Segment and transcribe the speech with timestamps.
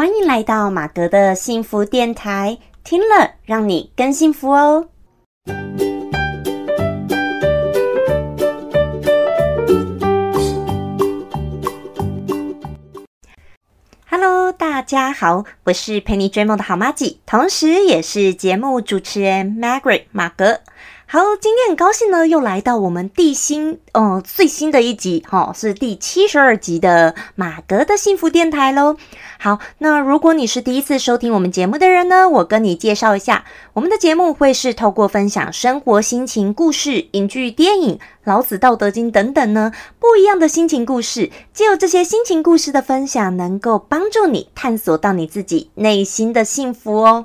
[0.00, 4.88] 欢迎来到马格的幸福电台，听了让你更幸福哦。
[14.08, 20.60] Hello，大家好，我是陪你追梦的好妈吉，同时也是节目主持人 Margaret 马格。
[21.12, 28.94] 好，今天很高兴呢，又来到我们地心，哦，最新的一集，哈，是第七十二集的马格的幸福电台喽。
[29.36, 47.24] 好，那如果你是第一次收听我们节目的人呢，我跟你介绍一下，我们的节目会是透过分享生活心情故事、影剧、电影、老子、道德经等等呢，不一样的心情故事，借由这些心情故事的分享，能够帮助你探索到你自己内心的幸福哦。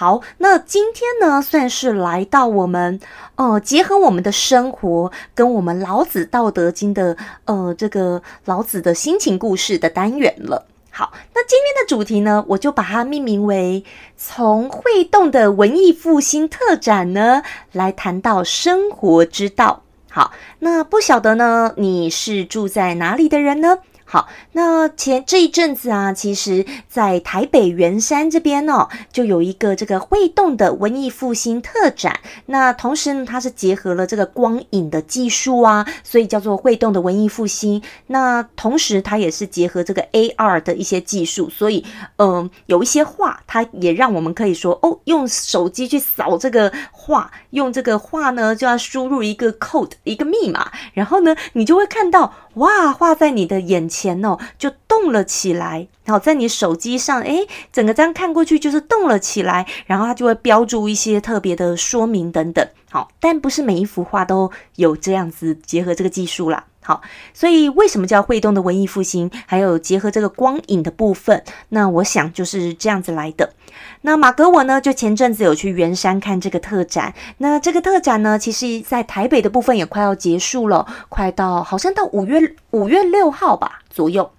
[0.00, 2.98] 好，那今天呢，算是来到我们，
[3.34, 10.66] 呃，结合我们的生活跟我们老子《道德经》的，呃，这个老子的心情故事的单元了。
[10.90, 13.84] 好，那今天的主题呢，我就把它命名为
[14.16, 19.82] 从会动的文艺复兴特展呢，来谈到生活之道。
[20.08, 23.76] 好，那不晓得呢，你是住在哪里的人呢？
[24.12, 32.18] 好，那前这一阵子啊，其实，在台北圆山这边呢，就有一个这个会动的文艺复兴特展。
[32.46, 37.80] 那同时呢，它是结合了这个光影的技术啊，所以叫做会动的文艺复兴。
[38.08, 53.99] 那同时，它也是结合这个 AR 的一些技术，所以，嗯，有一些画，它也让我们可以说，哦，用手机去扫这个画，用这个画呢，就要输入一个 code 一个密码，然后呢，你就会看到，哇，画在你的眼前。
[54.00, 62.66] 前哦，就动了起来，好在你手机上，诶，整个这样看过去就是动了起来，然后它就会标注一些特别的说明等等。
[62.90, 66.64] 好，但不是每一幅画都有这样子结合这个技术啦。
[66.82, 67.02] 好，
[67.34, 69.30] 所以为什么叫会动的文艺复兴？
[69.46, 73.52] 还有结合这个光影的部分，那我想就是这样子来的。
[74.00, 77.14] 那马格我呢，就前阵子有去圆山看这个特展。
[77.38, 84.30] 那这个特展呢，其实在台北的部分也快要结束了，快到好像到五月五月六号吧左右。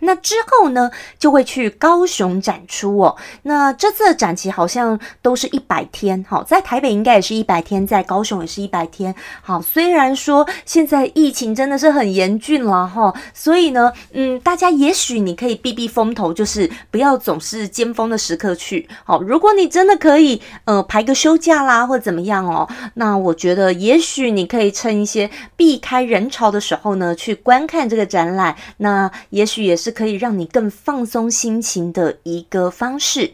[0.00, 3.16] 那之后呢，就会去高雄展出哦。
[3.42, 9.14] 那这次的展期好像都是一百天，好，在台北应该也是一百天，在高雄也是一百天。
[9.42, 18.88] 好，虽然说现在疫情真的是很严峻了哈，所以呢，嗯，大家也许你可以避避风头，就是不要总是尖峰的时刻去。
[19.04, 28.56] 好，如果你真的可以，呃，排个休假啦，或怎么样哦，那我觉得也许你可以趁一些避开人潮的时候呢，去观看这个展览。
[28.78, 29.89] 那也许也是。
[29.90, 33.32] 可以让你更放松心情的一个方式。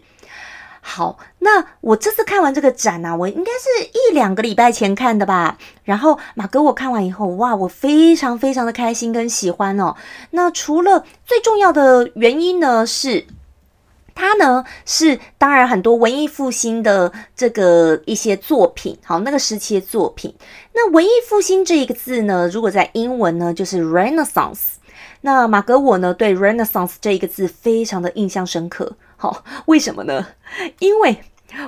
[0.89, 5.59] 好，那我这次看完这个展呢，我应该是一两个礼拜前看的吧。
[5.83, 9.97] 然后马哥我看完以后，哇，我非常非常的开心跟喜欢哦。
[10.31, 13.27] 那除了最重要的原因呢，是
[14.15, 20.33] 它呢是当然很多文艺复兴的这个一些作品，好，那个时期的作品。
[20.73, 24.76] 那文艺复兴这一个字呢，如果在英文呢，就是 Renaissance。
[25.27, 28.97] 那马格我呢，对 Renaissance 这一个字非常的印象深刻。
[29.17, 30.25] 好，为什么呢？
[30.79, 31.19] 因为。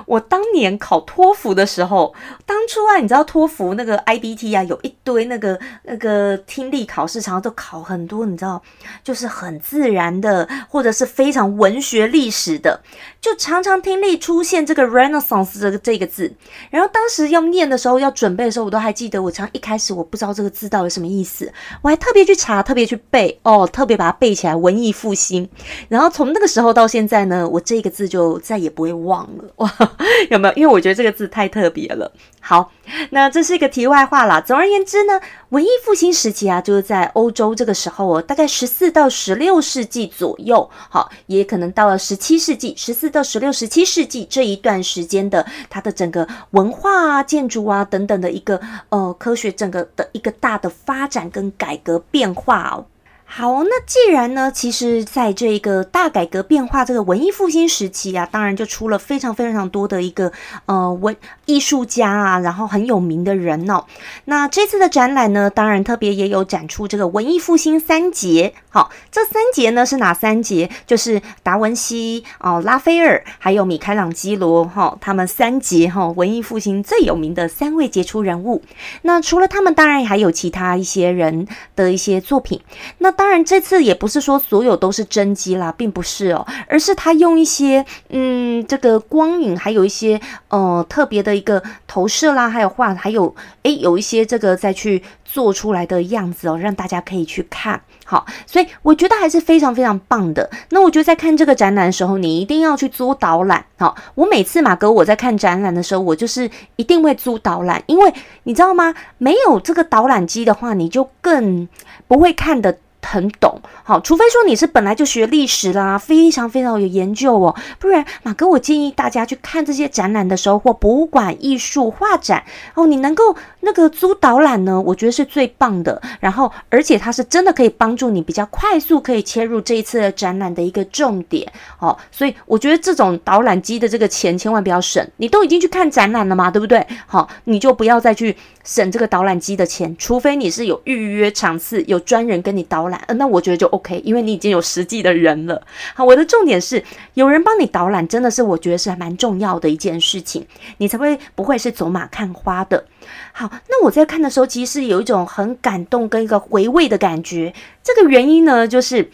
[0.05, 2.13] 我当年考托福的时候，
[2.45, 8.61] 当初啊，你知道托福那个 IBT 啊，有一堆那个那个听力考试，常常都考很多，你知道，
[9.03, 12.81] 就是很自然的，或者是非常文学历史的，
[13.21, 16.33] 就常常听力出现这个 Renaissance 这个这个字。
[16.69, 21.51] 然后当时要念的时候，要准备的时候，我都还记得，我常一开始我不知道这个字到底什么意思，
[21.81, 25.49] 我还特别去查，特别去背哦，特别把它背起来，文艺复兴。
[25.87, 29.68] 然后从那个时候到现在呢，我这个字就再也不会忘了哇。
[30.29, 30.53] 有没有？
[30.55, 32.11] 因为我觉得这个字太特别了。
[32.41, 32.71] 好，
[33.11, 34.41] 那这是一个题外话啦。
[34.41, 35.19] 总而言之呢，
[35.49, 40.67] 文艺复兴时期啊，就是在欧洲这个时候哦，大概十四到十六世纪左右。
[40.89, 48.59] 好，也可能到了十七世纪，十四到十六、十七世纪这一段时间的它的整个文化啊、建筑啊等等的一个
[48.89, 52.85] 呃科学整个的一个大的发展跟改革变化哦。
[53.31, 60.31] 好，那既然呢，其实在这个大改革变化这个文艺复兴时期啊，当然就出了非常非常多的一个
[60.65, 61.15] 呃文
[61.45, 63.85] 艺术家啊，然后很有名的人哦。
[64.25, 68.53] 那这次的展览呢，当然特别也有展出这个文艺复兴三杰。
[68.71, 70.69] 好，这三杰呢是哪三杰？
[70.87, 78.63] 就是达文西哦、拉斐尔还有米开朗基罗哈，他们三杰哈，文艺复兴最有名的三位杰出人物。
[79.03, 82.59] 那除了他们，当然还有其他一些人的一些作品。
[82.97, 97.81] 那当然这次也不是说所有都是真机啦，并不是哦，而是他用一些嗯这个光影，还有一些呃特别的一个投射啦，还有画，还有诶有一些这个再去做出来的样子哦，让大家可以去看。
[98.05, 100.49] 好，所以我觉得还是非常非常棒的。
[100.69, 103.65] 那我觉得在看这个展览的时候，你一定要去租导览。
[103.77, 108.13] 好，我每次马哥我在看展览的时候，我就是一定会租导览，因为
[108.43, 108.95] 你知道吗？
[109.17, 111.67] 没有这个导览机的话，你就更
[112.07, 112.77] 不会看的。
[113.01, 122.43] 很懂，好，除非说你是本来就学历史啦，非常非常有研究哦，不然马哥我建议大家去看这些展览的时候，或博物馆、艺术画展
[122.75, 125.99] 哦，你能够那个租导览呢，我觉得是最棒的。
[126.19, 131.49] 然后，而且它是真的可以帮助你比较快速可以切入这一次的展览的一个重点
[131.79, 136.85] 哦，所以我觉得这种导览机的这个钱千万不要省，你都已经去看展览了嘛，对不对？
[137.07, 142.88] 好，你就不要再去省这个导览机的钱，除非你是有预约场次，有专人跟你导。
[143.15, 145.61] 那我觉得就 OK，因为你已经有实际的人了。
[145.93, 146.83] 好，我的重点是
[147.13, 150.45] 有人帮你导览，真的是我觉得是还蛮重要的一件事情，
[150.77, 152.85] 你才会不会是走马看花的。
[153.31, 157.53] 好，那我在看的时候，其实有一种很感动跟一个回味的感觉。
[157.83, 159.09] 这个原因呢，就是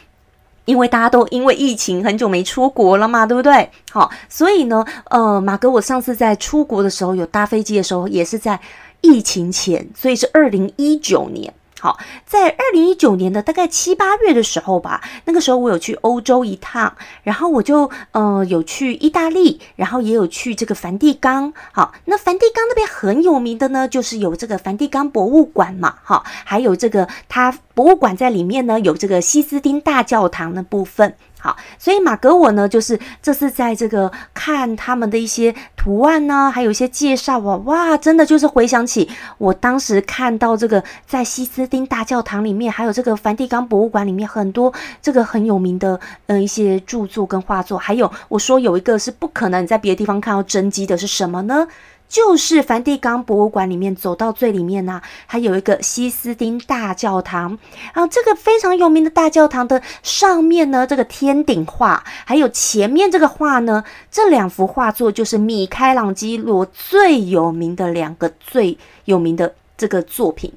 [0.66, 3.69] 因为大家都因为疫情很久没出国了嘛，对不对？
[3.92, 8.60] 好，所以呢，呃，马哥，我上次在出国的时候有搭飞机的时候，也是在
[9.01, 11.54] 疫情前，所以是二零一九年。
[11.80, 21.54] 好，在二零一九年的大概七八月的时候吧，那个时候我有去欧洲一趟，然后我就呃有去意大利，然后也有去这个梵蒂冈。
[21.72, 31.13] 好，那梵蒂冈那边很有名的呢，就是有这个梵蒂冈博物馆嘛，哈，还有这个它博物馆在里面呢，有这个西斯丁大教堂的部分。
[31.39, 39.07] 好，所以马格我呢，就是这次在这个看他们的一些图案呢，还有一些介绍啊，哇，真的就是回想起
[39.38, 44.74] 我当时看到这个在西斯丁大教堂里面，还有这个梵蒂冈博物馆里面很多
[45.04, 51.68] 这个很有名的呃一些著作跟画作，还有我说有一个是不可能你在别的地方看到真迹的是什么呢？
[52.07, 57.57] 就是梵蒂冈博物馆里面走到最里面呢，还有一个西斯丁大教堂。
[57.94, 70.54] 然后这个非常有名的大教堂的上面呢，这个天顶画，还有前面这个画呢，这两幅画作就是米开朗基罗最有名的两个最有名的这个作品。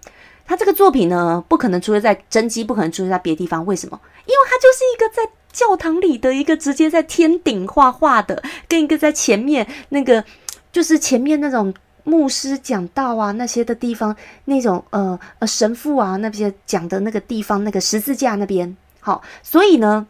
[0.47, 3.67] 他这个作品呢，不可能出现在真迹，不可能出现在别的地方。
[3.67, 3.99] 为什么？
[4.27, 10.25] 因为它就是一个在教堂里的一个直接在天顶画画的，跟一个在前面那个。
[10.71, 11.73] 就是前面那种
[12.05, 14.17] 牧师讲道啊，那些的地方，
[14.47, 20.07] 那种呃呃神父啊那些讲的那个地方，那个十字架那边，好，所以呢，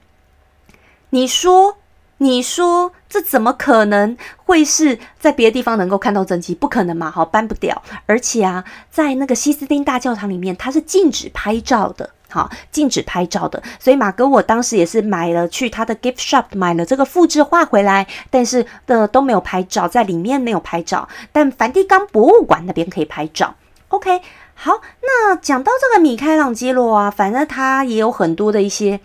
[1.10, 1.78] 你说
[2.18, 6.54] 你说这怎么可能会是在别的地方能够看到真迹？
[6.54, 7.82] 不可能嘛，好，搬不掉。
[8.06, 12.10] 而且啊，在那个西斯丁大教堂里面，它是禁止拍照的。
[12.30, 23.54] 好，禁止拍照的，所以马哥我当时也是买了去他的 gift shop 买了这个复制画回来，但是的都没有拍照，在里面没有拍照，但梵蒂冈博物馆那边可以拍照。
[23.88, 24.20] OK，
[24.54, 29.00] 好，那讲到这个米开朗基罗啊，反正他也有很多的一些。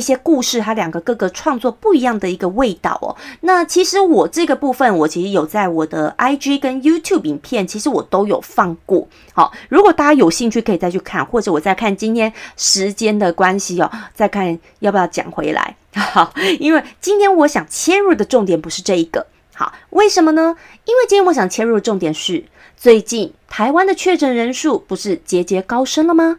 [0.00, 3.14] 一些故事，它两个各个创作不一样的一个味道哦。
[3.42, 9.06] 那其实我这个部分，我其实有在我的 IG 跟 YouTube 影片，其实我都有放过。
[9.34, 15.76] 好，如果大家有兴趣，可以再去看，或者我再看今天时间的关系哦，再看要不要讲回来。
[15.94, 19.26] 好，因为今天我想切入的重点不是这一个。
[19.54, 20.56] 好，为什么呢？
[20.86, 22.42] 因为今天我想切入的重点是，
[22.78, 26.38] 最近台湾的确诊人数不是节节高升了吗？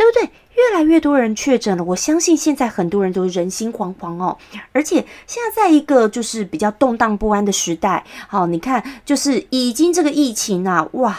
[0.00, 0.30] 对不对？
[0.54, 4.34] 越来越多人确诊了，我相信现在很多人都人心惶惶哦。
[4.72, 11.18] 而且现在在一个就是比较动荡不安的时代，好，你看，就是已经这个疫情啊，哇！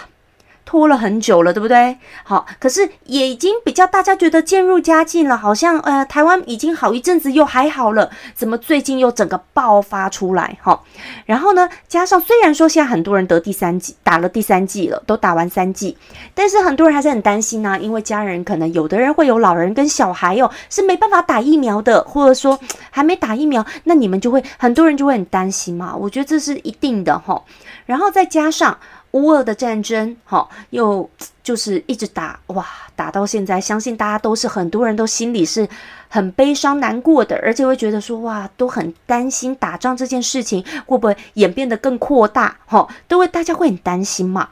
[0.71, 1.97] 拖了很久了，对不对？
[2.23, 10.57] 好，可是也已经比较大家觉得渐入佳境了，好像呃台湾已经好一阵子又还好了，怎么最近又整个爆发出来？
[10.61, 10.81] 哈，
[11.25, 15.97] 然后呢，加上虽然说现在很多人得第三季，打了第三季了，都打完三季，
[16.33, 22.57] 但是很多人还是很担心啊，因为家人可能有的人会有老人跟小孩哦，是没办法打疫苗的，或者说
[22.89, 27.43] 还没打疫苗，那你们就会很多人就会很担心嘛，我觉得这是一定的哈，
[27.85, 28.77] 然后再加上。
[29.11, 31.09] 乌俄的战争，好，又
[31.43, 32.65] 就是一直打，哇，
[32.95, 35.67] 打到现在，相信大家都是很多人都心里是
[36.07, 44.49] 很悲伤难过的，而且会觉得说，哇，都很担心打仗这件事情会不会演变得更扩大，哈，都会大家会很担心嘛。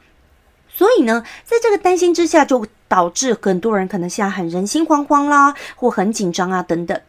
[0.68, 7.00] 所以呢，在这个担心之下，就导致很多人可能现在很人心惶惶啦，或很紧张啊等等。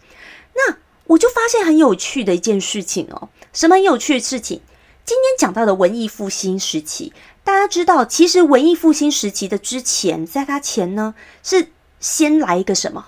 [0.55, 0.77] 那
[1.07, 4.61] 我就发现很有趣的一件事情哦，什么很有趣的事情？
[5.03, 7.13] 今天讲到的文艺复兴时期。
[7.43, 13.07] 大家知道，其实文艺复兴时期的之前，在它前呢，是先来一个什么？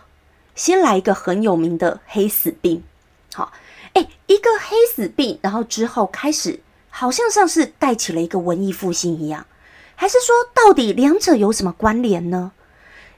[0.55, 2.83] 先来一个很有名的黑死病。
[3.35, 3.53] 好，
[3.95, 6.61] 哎，一个黑死病，然后之后开始，
[6.91, 9.47] 好像像是带起了一个文艺复兴一样，
[9.95, 12.53] 还是说到底两者有什么关联呢？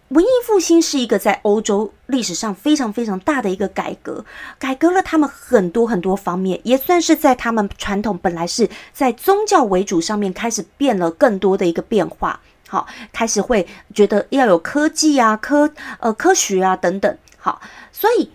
[0.08, 4.24] 文艺复兴是一个在欧洲历史上非常非常大的一个改革，
[4.58, 12.38] 改革了他们很多很多方面，也算是在他们传统本来是在宗教为主上面开始变了更多的一个变化。
[12.68, 15.70] 好，开始会觉得要有科技啊、科
[16.00, 17.18] 呃科学啊等等。
[17.38, 17.60] 好，
[17.92, 18.30] 所以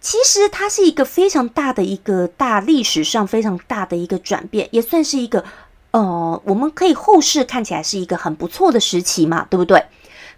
[0.00, 5.44] 其实它是一个非常大的一个大历史上非常大的一个转变，也算是一个
[5.92, 9.82] 呃，我们可以后世看起来是一个很不错的时期嘛，对不对？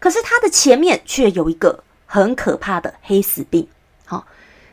[0.01, 3.69] 可是它的前面却有一个很可怕的黑死病，
[4.05, 4.27] 好，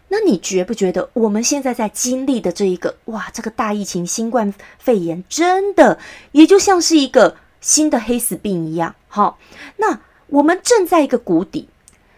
[0.07, 5.99] 那你觉不觉得我们现在在经历的这一个哇，这个大疫情新冠肺炎，真的
[6.31, 8.95] 也就像是一个新的黑死病一样？
[9.09, 9.37] 好，
[9.75, 11.69] 那我们正在一个谷底，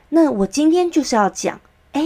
[0.10, 1.60] 那我今天就是要讲，
[1.94, 2.06] 哎，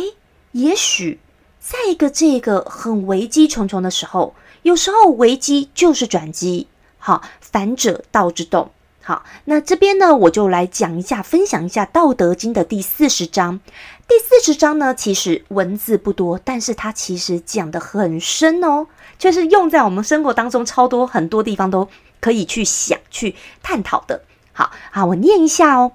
[0.53, 1.19] 也许
[1.59, 6.67] 在一个这个很危机重重的时候，有时候危机就是转机，
[6.97, 8.71] 好，反者道之动。
[9.05, 13.59] 好，那这边呢，我就来讲一下，分享一下《道德经》的第四十章。
[14.07, 18.87] 第四十章呢，其实文字不多，但是它其实讲的很深哦，
[19.19, 21.89] 就是用在我们生活当中超多很多地方都
[22.21, 24.21] 可以去想、去探讨的。
[24.53, 25.91] 好，好，我念一下哦。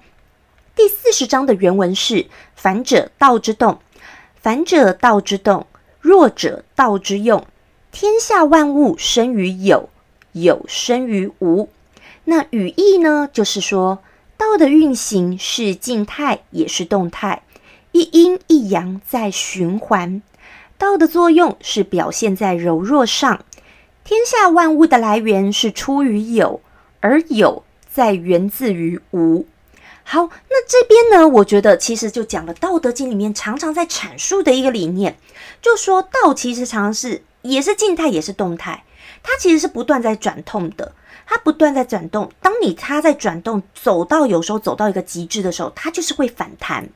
[0.75, 3.79] 第四十章的原文是：反者道之动，
[4.39, 5.65] 反者道之动，
[5.99, 7.43] 弱者道之用。
[7.91, 9.89] 天下万物生于有，
[10.33, 11.69] 有生于无。
[12.29, 13.27] 那语义呢？
[13.33, 14.03] 就是说，
[14.37, 17.41] 道的运行是静态，也是动态，
[17.91, 20.21] 一阴一阳在循环。
[20.77, 23.43] 道的作用是表现在柔弱上。
[24.03, 26.61] 天下万物的来源是出于有，
[26.99, 29.47] 而有在源自于无。
[30.03, 31.27] 好，那这边呢？
[31.27, 35.17] 我觉得其实就讲了《道德经》里面常常在阐述的一个理念，
[35.63, 38.83] 就说道其实常常是也是静态，也是动态，
[39.23, 40.93] 它其实是不断在转动的。
[41.31, 46.89] 它不断在转动，当你它在转动，走到有时候走到一个极致的时候，它就是会反弹，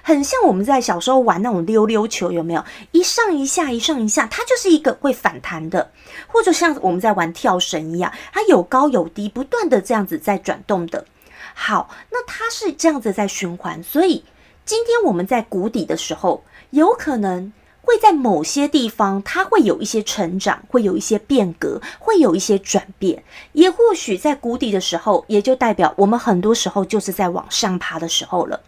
[0.00, 2.64] 很像我们在小时候玩那种溜溜球，有没有？
[2.92, 5.90] 一上一下，一上一下，它就是一个会反弹的，
[6.28, 11.04] 或者像我们在玩跳绳一样，它有高有低，不断的这样子在转动的。
[11.52, 14.24] 好，那它是这样子在循环，所以
[14.64, 17.52] 今天我们在谷底的时候，有可能。
[17.84, 23.22] 会在某些地方，它会有一些成长，会有一些变革，会有一些转变。
[23.52, 28.60] 也或许在谷底的时候，也就代表我们很多时候就是在往上爬的时候了。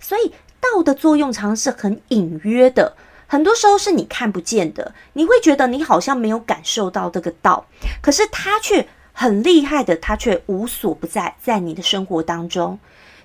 [0.00, 2.96] 所以道的作用常常是很隐约的，
[3.28, 4.92] 很多时候是你看不见的。
[5.12, 7.64] 你会觉得你好像没有感受到这个道，
[8.02, 12.78] 可是它却很厉害的，它却无所不在，在你的生活当中。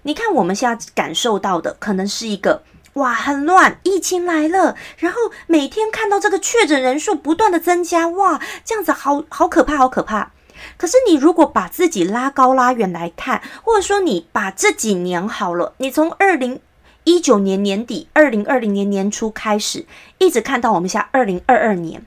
[0.04, 2.62] 你看我们现在感受到的，可能是一个。
[2.94, 10.32] 哇，很乱，疫情来了，然后每天看到这个确诊人数不断的增加，哇，这样子好好可怕，好可怕。
[10.78, 16.62] 可是你如果把自己拉高拉远来看，或者说你把这几年好了，你从二零
[17.04, 19.86] 一九年年底、二零二零年年初开始，
[20.20, 22.06] 一直看到我们现在二零二二年，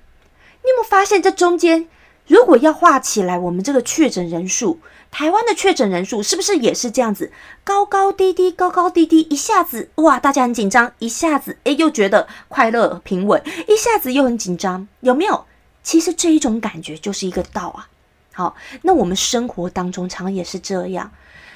[0.62, 1.88] 你有没有发现这中间，
[2.28, 4.80] 如果要画起来，我们这个确诊人数？
[5.10, 7.32] 台湾的确诊人数是不是也是这样子
[7.64, 9.20] 高高低低高高低低？
[9.30, 15.46] 一下子哇，大家很紧张；一下子诶，又觉得快乐平稳；一下子又很紧张，有没有？
[15.82, 17.88] 其实这一种感觉就是一个道啊。
[18.32, 21.10] 好，那我们生活当中常也是这样，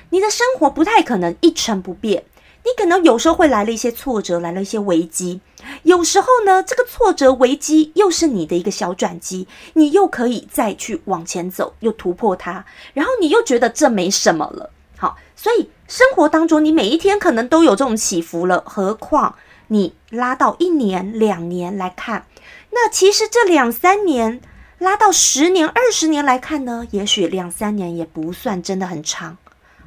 [0.08, 2.24] 你的生活不太可能一成不变。
[2.62, 5.40] 你可能有时候会来了一些挫折，来了一些危机。
[5.82, 14.70] 有时候呢，这个挫折危机又是你的一个小转机，你又可以再去往前走，又突破它，然后你又觉得这没什么了。
[14.98, 19.36] 好，所以生活当中你每一天可能都有这种起伏了，何况
[19.68, 22.26] 你拉到一年、两年来看，
[22.70, 24.40] 那其实这两三年
[24.78, 29.38] 拉到十年、二十年来看呢，也许两三年也不算真的很长。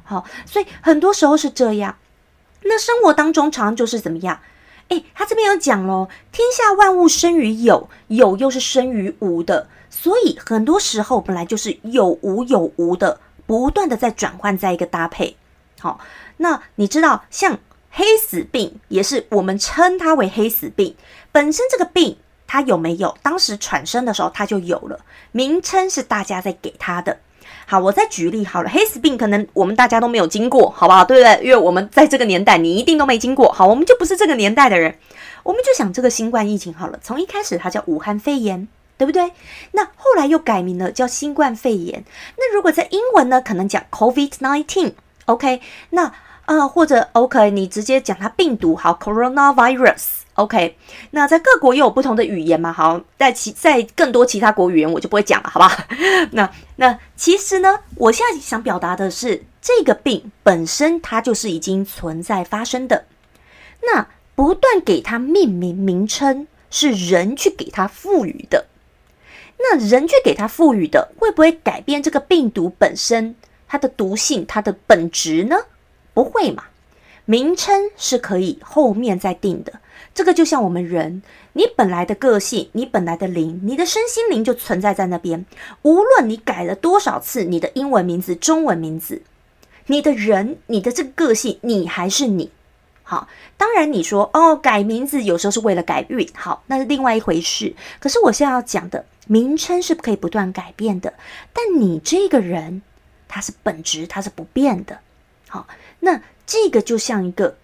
[0.02, 1.96] 好，所以很多时候是这样。
[2.64, 4.40] 那生活当中常常就是怎么样？
[4.88, 15.36] 诶，他这边有讲喽，天下万物生于有，有又是生于无的，所以很多时候本来就是有无有无的，不断的在转换在一个搭配。
[15.80, 16.00] 好，
[16.36, 17.58] 那你知道像
[17.90, 20.94] 黑死病也是我们称它为黑死病，
[21.32, 23.16] 本身这个病它有没有？
[23.22, 25.00] 当时产生的时候它就有了，
[25.32, 27.18] 名称是大家在给它的。
[27.66, 31.04] 好，我再举例好了，黑死病可能我们大家都没有经过，好不好？
[31.04, 31.46] 对不对？
[31.46, 33.50] 因为我们在这个年代，你一定都没经过。
[33.52, 34.96] 好，我们就不是这个年代的人，
[35.42, 36.98] 我们就想这个新冠疫情好了。
[37.02, 38.68] 从一开始它叫武汉肺炎，
[38.98, 39.32] 对不对？
[39.72, 42.04] 那后来又改名了，叫新冠肺炎。
[42.36, 44.92] 那如果在英文呢，可能讲 COVID nineteen。
[45.26, 46.12] OK，那
[46.44, 50.23] 啊，或者 OK，你直接讲它病毒好，coronavirus。
[50.34, 50.76] OK，
[51.12, 52.72] 那在各国也有不同的语言嘛？
[52.72, 55.86] 好，在其在更多其他国语言我就不会讲了，好吧？
[56.32, 63.04] 那那其实呢，我现在想表达的是，这个病本身它就是已经存在发生的。
[63.82, 68.66] 那不断给它命名名称，是人去给它赋予的。
[69.58, 73.36] 那人去给它赋予的，会不会改变这个病毒本身
[73.68, 75.56] 它的毒性、它的本质呢？
[76.12, 76.64] 不会嘛？
[77.24, 79.72] 名称是可以后面再定的。
[80.14, 81.22] 这个就像我们人，
[81.54, 85.44] 你本来的个性，你本来的灵，你的身心灵就存在在那边。
[85.82, 89.22] 无论你改了多少次你的英文名字、中文名字，
[89.86, 92.52] 你的人，你的这个个性，你还是你。
[93.02, 97.74] 好，当然你说哦，改名字有时候是为了改运，好，那是另外一回事。
[97.98, 101.14] 可是我现在要讲的名称是可以不断改变的，
[101.52, 102.82] 但你这个人，
[103.26, 105.00] 他是本质，他是不变的。
[105.48, 105.66] 好，
[105.98, 107.56] 那这个就像一个。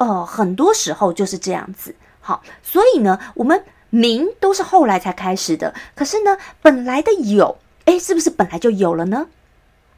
[0.00, 1.94] 哦，很多时候就是这样子。
[2.20, 5.74] 好，所以呢，我们名都是后来才开始的。
[5.94, 9.28] 可是呢，本来的有，哎，是不是本来就有了呢？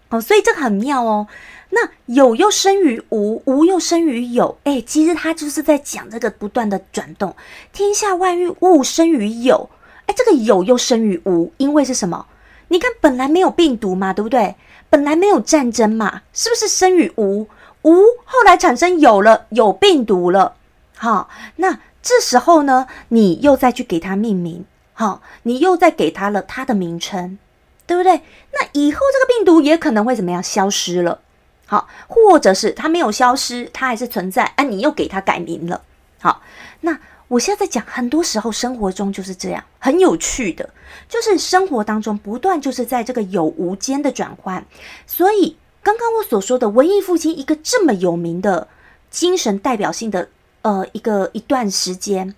[0.09, 1.29] 哦，所以这个很妙哦。
[1.71, 4.59] 那有又生于无，无又生于有。
[4.65, 7.37] 哎，其实他就是在讲这个不断的转动。
[7.73, 9.71] 天下万物，物生于有。
[10.07, 12.27] 哎，这个有又生于无，因为是什么？
[12.69, 14.57] 你看，本来没有病毒嘛，对不对？
[14.91, 17.47] 本来没有战争嘛，是不是生于无？
[17.83, 20.55] 无后来产生有了有病毒了，
[20.97, 27.39] 好，那这时候呢，你又再去给它命名，好，你又再给它了它的名称，
[27.85, 28.23] 对不对？
[28.53, 31.21] 那以后这个病毒也可能会怎么样消失了，
[31.67, 35.83] 好，或者是它没有消失，它还是存在，哎，你又给它改名了，
[36.21, 36.41] 好，
[36.83, 36.97] 那
[37.27, 40.71] 我现在在讲，很多时候生活中就是这样，很有趣的，
[41.09, 44.65] 就是生活当中不断就是在这个有无间的转换，
[45.05, 45.57] 所以。
[45.83, 48.69] 刚刚我所说的文艺复兴，一个这么有名的
[49.11, 50.29] 精神代表性的
[50.63, 52.35] 呃一个一段时间，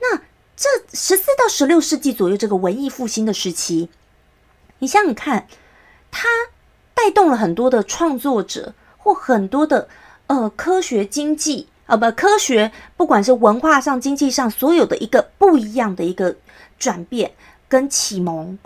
[0.00, 0.18] 那
[0.56, 3.88] 这十四到十六世纪左右这个文艺复兴的时期，
[4.80, 5.46] 你想想看，
[6.10, 6.28] 它
[6.92, 9.88] 带动了很多的创作者或很多的
[10.26, 16.34] 呃科学经济啊不科学，不管是文化上、经济上，所有的一个不一样的一个
[16.80, 17.32] 转变
[17.68, 18.58] 跟启蒙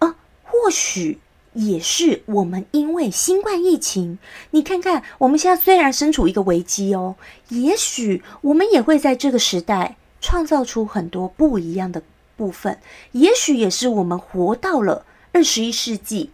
[0.00, 1.20] 啊，或许。
[1.56, 4.18] 也是我们因为新冠疫情，
[4.50, 7.16] 你看看我们现在虽然身处一个危机哦，
[7.48, 12.02] 也许我们也会在这个时代创造出很多不一样的
[12.36, 12.78] 部分。
[13.12, 16.28] 也许也是我们活到了二十一世纪，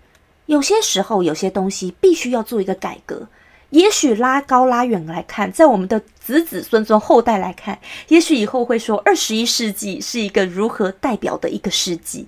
[0.47, 3.29] 有些时候有些东西必须要做一个改革。
[3.71, 12.27] 也许拉高拉远来看，在我们的子子孙孙后代来看，也许以后会说二十一世纪是一个如何代表的一个世纪。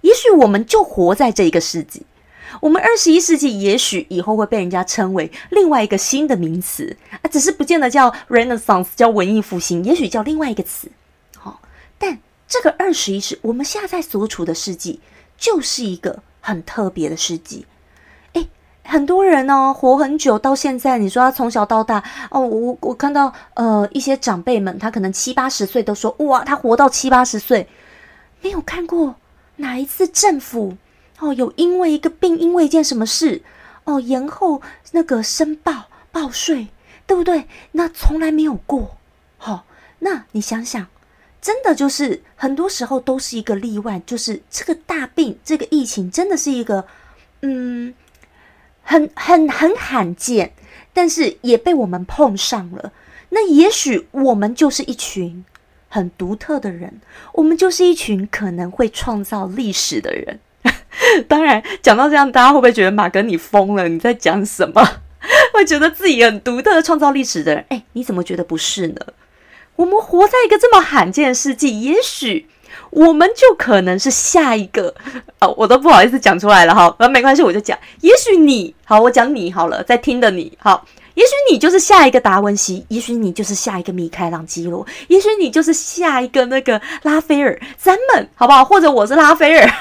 [0.00, 2.02] 也许我们就活在这一个世纪。
[2.60, 10.90] 我们二十一世纪也许以后会被人家称为另外一个新的名词啊，只是不见得叫 Renaissance，叫文艺复兴，也许叫另外一个词。
[11.36, 11.60] 好，
[11.98, 15.00] 但这个二十一世，我们现在所处的世纪，
[15.38, 17.66] 就是一个很特别的世纪。
[18.34, 18.48] 诶，
[18.84, 27.66] 很多人呢活很久，到现在你说他从小到大哦，我我看到呃一些长辈们，他可能七八十岁都说哇，他活到七八十岁，
[28.40, 29.16] 没有看过
[29.56, 30.76] 哪一次政府。
[31.22, 33.42] 哦，有因为一个病，因为一件什么事，
[33.84, 36.66] 哦，延后那个申报报税，
[37.06, 37.46] 对不对？
[37.70, 38.96] 那从来没有过。
[39.38, 39.64] 好，
[40.00, 40.88] 那你想想，
[41.40, 46.86] 真的就是很多时候都是一个例外，就是这个大病，这个疫情真的是一个，
[47.42, 47.94] 嗯，
[48.82, 50.52] 很很很罕见，
[50.92, 52.92] 但是也被我们碰上了。
[53.28, 55.44] 那也许我们就是一群
[55.88, 57.00] 很独特的人，
[57.34, 60.40] 我们就是一群可能会创造历史的人。
[61.28, 63.88] 当然，讲到这样，大家会不会觉得马哥你疯了？
[63.88, 64.86] 你在讲什么？
[65.54, 67.64] 会觉得自己很独特创造历史的人？
[67.68, 68.96] 哎，你怎么觉得不是呢？
[69.76, 72.46] 我们活在一个这么罕见的世纪，也许
[72.90, 74.94] 我们就可能是下一个
[75.38, 75.48] 啊！
[75.56, 77.78] 我都不好意思讲出来了哈，那没关系，我就讲。
[78.00, 88.64] 也许你好，我讲你好了，在听的你好，也许你就是下一个达文西，也许你就是下一个米开朗基罗，也许你就是下一个那个拉斐尔，咱们好不好？
[88.64, 89.72] 或者我是拉斐尔。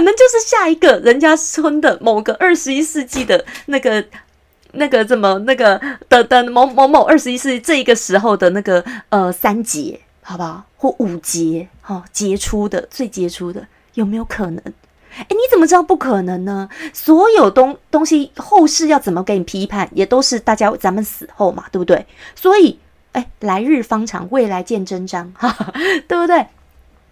[0.00, 4.02] 可能就是下一个人家村的某个二十一世纪的那个、
[4.72, 10.64] 那个怎么那个的的某某某二十一世纪这一个时候的那个呃三杰，好不好？
[10.78, 14.62] 或五杰，好杰出的最杰出的，有没有可能？
[15.18, 16.70] 哎，你怎么知道不可能呢？
[16.94, 22.06] 所有东东西后世要怎么给你批判，也都是大家咱们死后嘛，对不对？
[22.34, 22.78] 所以，
[23.12, 25.74] 哎，来日方长，未来见真章，哈哈，
[26.08, 26.46] 对不对？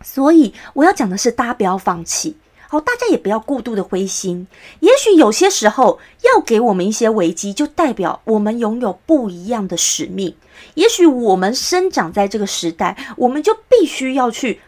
[0.03, 2.39] 所以我要讲的是，大家不要放弃
[2.71, 4.47] 好，大家也不要过度的灰心。
[4.81, 10.37] 也许有些时候要给我们一些危机，就代表我们拥有不一样的使命。
[10.75, 14.61] 也许我们生长在这个时代，我们就必须要去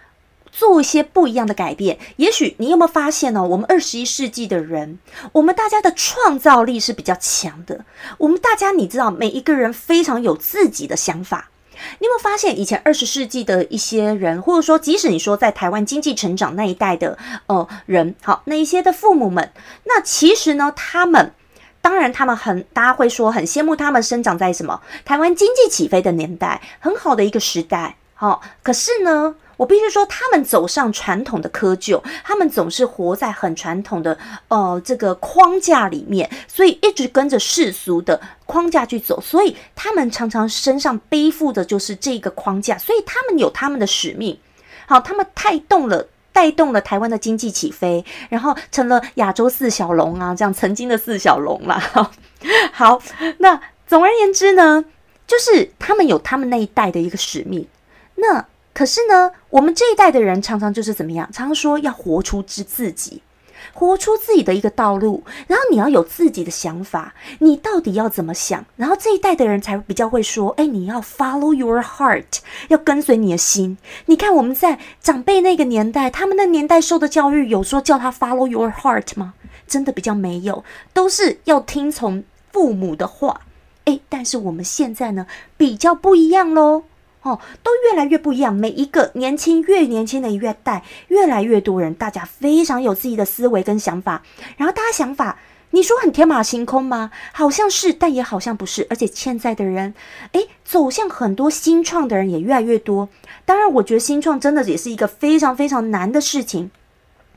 [0.50, 1.98] 做一些不一样的改变。
[2.16, 3.46] 也许你有没有发现呢？
[3.46, 4.98] 我们二十一世纪的人，
[5.32, 7.84] 我们大家的创造力是比较强的。
[8.16, 11.50] 我们大家，你知道，每一个人非常有自己的想法。
[11.98, 19.52] 你有没有发现，以前二十世纪的一些人，或者说，即使你说在台湾经济成长那一代的呃人，好，那一些的父母们，
[19.84, 21.32] 那其实呢，他们
[21.80, 29.34] 当然他们很，大家会说很羡慕他们生长在什么台湾经济起飞的年代，很好的一个时代，好，可是呢。
[29.60, 34.16] 我必须说，他们走上传统的窠臼，他们总是活在很传统的
[34.48, 44.38] 呃这个框架里面，所以一直跟着世俗的框架去走，所以他们常常身上背负的就是这个框架，所以他们有他们的使命。
[44.86, 51.78] 好，他们带动了带动了台湾的经济起飞，然后成了亚洲四小龙啊，这样曾经的四小龙啦。
[52.72, 52.98] 好，
[53.40, 54.82] 那总而言之呢，
[55.26, 57.68] 就是他们有他们那一代的一个使命。
[58.14, 61.28] 那可是呢，我们这一代的人常常就是怎么样？
[61.32, 63.22] 常常说要活出之自己，
[63.74, 65.22] 活出自己的一个道路。
[65.48, 68.64] 然后你要有自己的想法，你到底要怎么想？
[68.76, 73.76] 然后这一代的人才比较会说：哎，你要 follow your heart，要跟随你的心。
[74.06, 79.34] 你看我们在长辈那个年代，他们那年代受的教育有说叫他 follow your heart 吗？
[79.66, 83.42] 真的比较没有，都是要听从父母的话。
[83.84, 86.84] 哎，但是我们现在呢，比较不一样喽。
[87.22, 88.54] 哦，都越来越不一样。
[88.54, 94.22] 每一个年轻越年轻的一代，越来越多人，大家非常有自己的思维跟想法。
[94.56, 95.38] 然后大家想法，
[95.72, 97.10] 你说很天马行空吗？
[97.32, 98.86] 好像是，但也好像不是。
[98.88, 99.94] 而且现在的人，
[100.32, 103.08] 诶，走向很多新创的人也越来越多。
[103.44, 106.70] 当然，我觉得新创真的也是一个非常非常难的事情。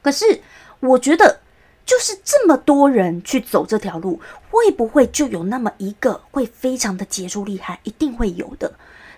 [0.02, 0.41] 可是，
[0.80, 1.41] 我觉得
[1.86, 7.80] 就是这么多人去走这条路，会不会就有那么一个会非常的杰出厉害？
[7.84, 8.74] 一定会有的。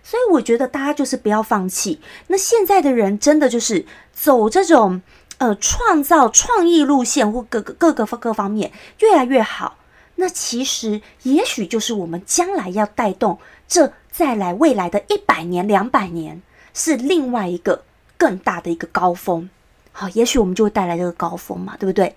[0.07, 1.99] 所以我觉得大家就是不要放弃。
[2.27, 5.01] 那现在的人真的就是走这种
[5.39, 9.77] 呃创造创意路线，或各个各个各方面越来越好。
[10.17, 16.39] 那其实也许就是我们将来要带动这再来未来的一百年、两百年，
[16.75, 17.83] 是另外一个
[18.15, 19.49] 更大的一个高峰。
[19.91, 22.15] 好，也许我们就会带来这个高峰嘛，对不对？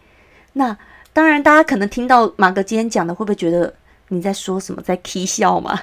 [0.53, 0.77] 那
[1.15, 3.75] 当然，大家可能听到马哥今天讲的，会不会觉得
[4.09, 5.81] 你在说什么，在 k 笑嘛？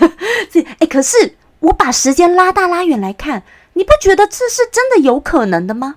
[0.52, 1.34] 这哎，可是。
[1.66, 5.96] 我把时间拉大拉远来看，你不觉得这是真的有可能的吗？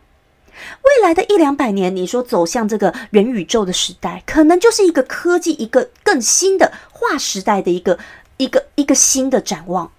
[0.84, 8.00] 未来的一两百年，你说走向这个元宇宙的时代，可能就是一个科技一个更新的划时代的一个
[8.38, 9.92] 一个一个新的展望。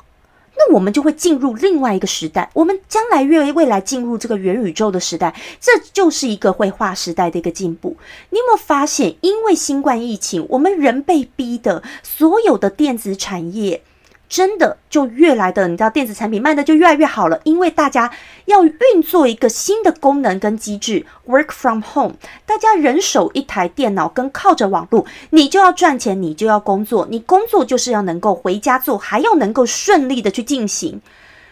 [0.56, 2.50] 那我们就会进入另外一个时代。
[2.52, 7.96] 我们将来越未来进入这个元宇宙的时代，这就是一个会划时代的一个进步。
[8.30, 13.82] 你有没有发现，因为新冠疫情，我们人被逼的所有的电子产业。
[14.30, 18.08] 真的就越来的，你知道电子产品卖的就越来越好了，因为大家
[18.44, 22.14] 要运作一个新的功能跟机制，work from home，
[22.46, 31.02] 大家人手一台电脑跟靠着网络，你就要赚钱，你就要工作，你工作就是要能够回家做，还要能够顺利的去进行。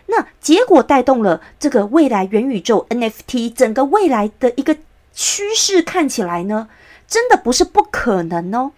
[0.07, 4.77] 那结果带动了这个未来元宇宙 NFT 整个未来的一个
[5.13, 6.69] 趋势，看起来呢，
[7.09, 8.71] 真的不是不可能哦。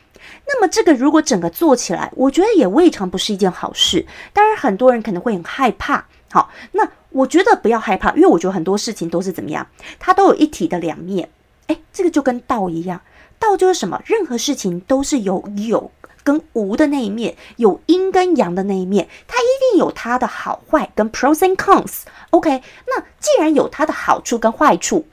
[0.47, 4.07] 那么这个如果整个做起来，我觉得也未尝不是一件好事。
[4.33, 6.07] 当然，很多人可能会很害怕。
[6.33, 9.67] 好，那我觉得不要害怕，因为我觉得很多事情都是怎么样，
[9.99, 11.29] 它都有一体的两面。
[11.67, 13.01] 诶，这个就跟道一样，
[13.39, 14.01] 道就是什么？
[14.05, 15.91] 任何事情都是有有
[16.23, 22.03] 跟无的那一面，有阴跟阳的那一面，它一定有它的好坏跟 pros and cons。
[22.31, 25.07] OK，那既然有它的好处跟坏处，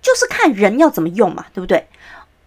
[0.00, 1.88] 就是看人要怎么用嘛，对不对？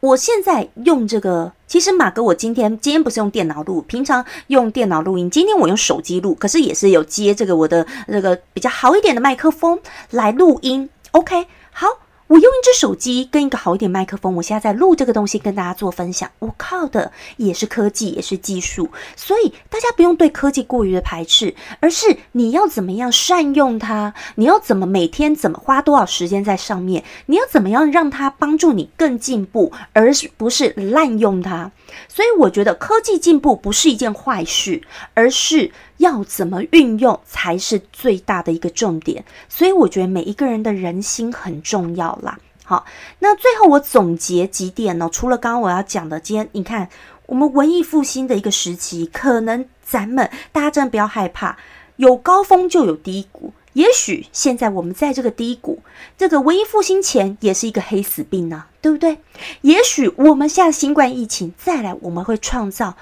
[0.04, 10.90] 我现在用这个，其实马哥，我今天今天不是用电脑录，平常用电脑录音，今天我用手机录，可是也是有接这个我的那个比较好一点的麦克风来录音。
[11.12, 11.88] OK，好。
[12.28, 16.32] 我用一只手机跟一个好一点麦克风，我现在在录这个东西跟大家做分享。
[16.40, 31.72] 我靠的也是科技，也是技术，所以大家不用对科技过于的排斥，而是你要怎么样善用它，你要怎么每天怎么花多少时间在上面，你要怎么样让它帮助你更进步，而不是滥用它。
[32.08, 34.82] 所以我觉得科技进步不是一件坏事，
[35.14, 35.72] 而是。
[36.04, 42.38] 要怎么运用才是最大的一个重点，所以我觉得每一个人的人心很重要啦。
[42.66, 42.86] 好，
[43.20, 45.10] 那最后我总结几点呢？
[45.12, 46.90] 除了刚刚我要讲的，今天你看
[47.26, 51.58] 我们文艺复兴的一个时期，可能咱们大家真的不要害怕，
[51.96, 55.80] 有高峰就有低谷，也许现在我们在这个低谷，
[56.18, 59.18] 这个文艺复兴前也是一个黑死病呢，对不对？
[59.62, 62.96] 也许我们现在新冠疫情再来，我们会创造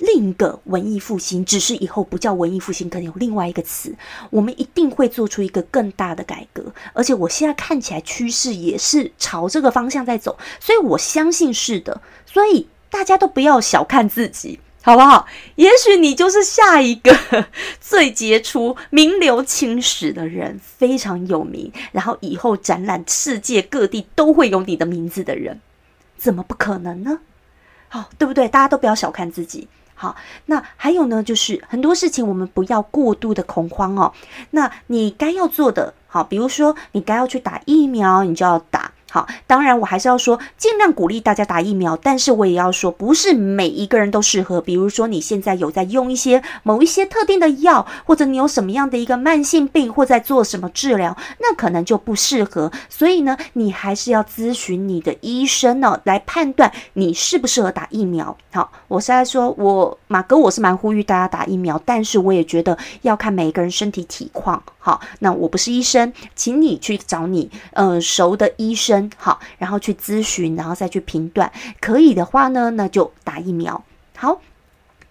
[0.00, 3.94] 另一个文艺复兴，只是以后不叫文艺复兴，可能有另外一个词。
[4.30, 12.00] 我们一定会做出一个更大的改革，而且我现在看起来趋势也是朝这个方向在走，所以我相信是的。
[12.26, 14.58] 所以大家都不要小看自己。
[14.82, 15.26] 好不好？
[15.56, 17.14] 也许你就是下一个
[17.78, 25.60] 最杰出、名留青史的人，非常有名，然后以后展览世界各地都会有你的名字的人，
[26.16, 27.20] 怎么不可能呢？
[27.88, 28.48] 好，对不对？
[28.48, 29.68] 大家都不要小看自己。
[30.00, 34.10] 好，那还有呢，就是很多事情我们不要过度的恐慌哦。
[34.52, 38.90] 那你该要做的，好，比如说你该要去打疫苗，你就要打。
[39.10, 44.60] 好，当然我还是要说，尽量鼓励大家打疫苗，但是我也要说，不是每一个人都适合。
[44.60, 52.70] 比如说，你现在有在用一些某一些特定的药，或者你有什么样的一个慢性病，或在做什么治疗，那可能就不适合。
[52.88, 58.36] 所以呢，你还是要咨询你的医生呢，来判断你适不适合打疫苗。
[58.52, 64.62] 好，我是在说，我马哥，我是蛮呼吁大家打疫苗，但是我也觉得要看每一个人身体体况。
[64.80, 71.52] 好，那我不是医生，请你去找你呃熟的医生，好，然后去咨询，然后再去评断。
[71.80, 73.84] 可以的话呢，那就打疫苗。
[74.16, 74.40] 好，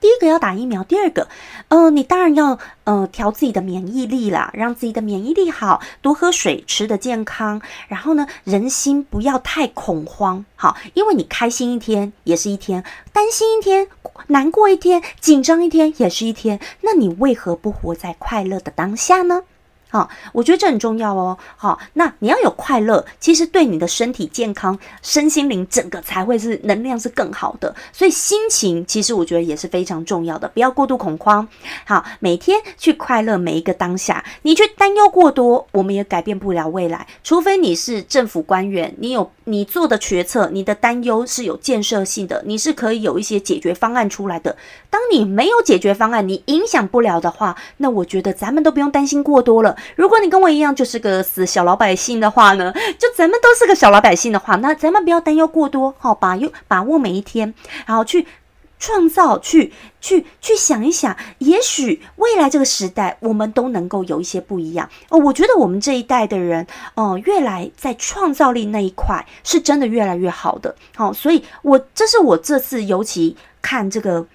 [0.01, 1.27] 第一个要打疫苗，第二个，
[1.67, 13.87] 呃，你当然要呃调自己的免疫力啦，让自己的免疫力好，多喝水，吃的健康，然后呢，人心不要太恐慌，好，因为你开心一天也是一天，担心一天，
[14.27, 19.43] 难过一天，紧张一天也是一天，那你为何不活在快乐的当下呢？
[19.91, 21.35] 好，我觉得这很重要哦。
[21.57, 27.75] 好，那你要有快乐，其实对你的身体健康、身心灵整个才会是能量是更好的。
[27.91, 31.47] 所以心情其实我觉得也是非常重要的，不要过度恐慌。
[31.85, 37.07] 好，每天去快乐每一个当下，你去担忧过多，我们也改变不了未来。
[37.23, 44.55] 除非你是政府官员，你有你做的决策，你的担忧是有建设性的，你是可以有一些解决方案出来的。
[44.91, 49.75] 当你没有解决方案，你影响不了的话，那我觉得咱们都不用担心过多了。
[49.95, 57.53] 如果你跟我一样就是个死小老百姓的话呢，就咱们都是个小老百姓的话，那咱们不要担忧过多，好把又把握每一天，
[57.85, 58.25] 然后去
[58.77, 65.17] 创造，去去去想一想，也许未来这个时代我们都能够有一些不一样哦。
[65.19, 66.65] 我觉得我们这一代的人
[66.95, 74.25] 哦，越来在创造力那一块是真的越来越好的，好，所以我这是我这次尤其看这个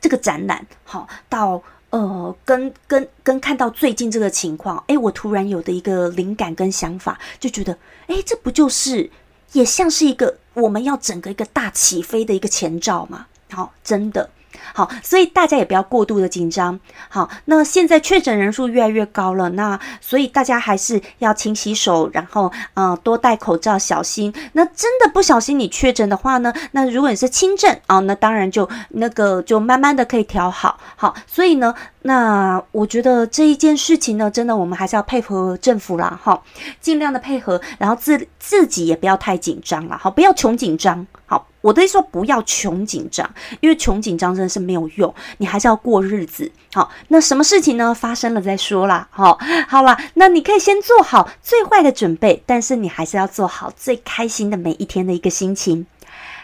[0.00, 1.62] 这个展览，好到。
[1.90, 9.10] 呃，跟跟跟看到最近这个情况，哎，我突然有的一个灵感跟想法，就觉得，哎，这不就是
[9.52, 13.26] 也像是一个我们要整个一个大起飞的一个前兆吗？
[13.50, 14.28] 好，真的。
[14.74, 16.78] 好，所以大家也不要过度的紧张。
[17.08, 24.32] 好，那现在确诊人数越来越高了，那所以大家还是要勤洗手，然后呃多戴口罩，小心。
[24.52, 26.52] 那真的不小心你确诊的话呢？
[26.72, 30.78] 那如果你是轻症啊，那当然就那个就慢慢的可以调好。
[30.96, 31.74] 好，所以呢。
[32.06, 36.40] 那我觉得这一件事情呢，真的我们还是要配合政府啦，哈，
[36.80, 43.28] 尽量的配合，然后自自己也不要太紧张了，好，不要穷紧张，好，我的意思说不要穷紧张，
[43.60, 55.84] 因为穷紧张真的是没有用，你还是要过日子，好，那什么事情呢发生了再说啦，好，好了，那你可以先做好最坏的准备，但是你还是要做好最开心的每一天的一个心情。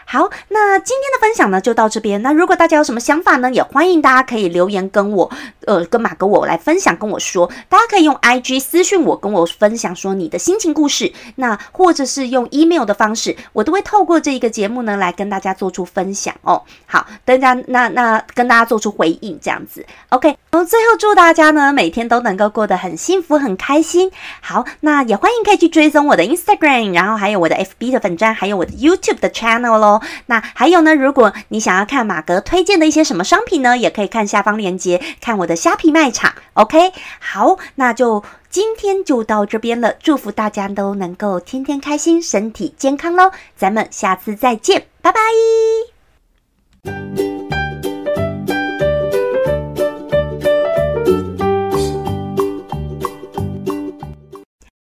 [0.05, 2.21] 好，那今天的分享呢就到这边。
[2.21, 5.31] 那如果大家有什么想法呢，也欢迎大家可以留言跟我，
[5.65, 7.49] 呃，跟马哥我来分享，跟我说。
[7.69, 11.11] 大家可以用 IG 私讯我，跟我分享说你的心情故事。
[11.35, 16.61] 那或者是用 email 的方式，我都会透过这一个节目呢来跟大家做出分享哦。
[16.85, 19.85] 好，大家那那跟大家做出回应这样子。
[20.09, 24.11] OK，后最后祝大家呢每天都能够过得很幸福很开心。
[24.41, 29.92] 好，那也欢迎可以去追踪我的 Instagram，然后还有我的 FB 的粉钻，还有我的 YouTube 的 channel 喽。
[30.27, 30.95] 那还有呢？
[30.95, 36.33] 如果你想要看马格推荐的一些什么商品呢，也可以看下方链接，看我的虾皮卖场。
[36.53, 39.93] OK，好，那就今天就到这边了。
[40.01, 43.31] 祝福大家都能够天天开心，身体健康喽！
[43.57, 45.19] 咱们下次再见，拜拜。